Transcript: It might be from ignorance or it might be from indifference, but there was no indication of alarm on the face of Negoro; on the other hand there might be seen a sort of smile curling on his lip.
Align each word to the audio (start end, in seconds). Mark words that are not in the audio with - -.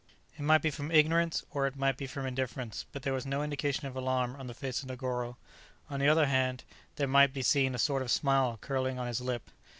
It 0.35 0.41
might 0.41 0.63
be 0.63 0.71
from 0.71 0.89
ignorance 0.89 1.43
or 1.51 1.67
it 1.67 1.75
might 1.75 1.95
be 1.95 2.07
from 2.07 2.25
indifference, 2.25 2.87
but 2.91 3.03
there 3.03 3.13
was 3.13 3.23
no 3.23 3.43
indication 3.43 3.85
of 3.85 3.95
alarm 3.95 4.35
on 4.35 4.47
the 4.47 4.55
face 4.55 4.81
of 4.81 4.89
Negoro; 4.89 5.37
on 5.91 5.99
the 5.99 6.09
other 6.09 6.25
hand 6.25 6.63
there 6.95 7.07
might 7.07 7.35
be 7.35 7.43
seen 7.43 7.75
a 7.75 7.77
sort 7.77 8.01
of 8.01 8.09
smile 8.09 8.57
curling 8.61 8.97
on 8.97 9.05
his 9.05 9.21
lip. 9.21 9.51